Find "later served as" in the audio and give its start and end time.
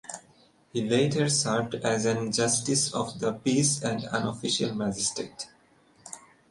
0.81-2.05